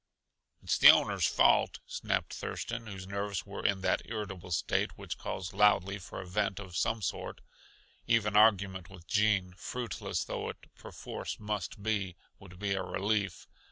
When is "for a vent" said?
5.99-6.59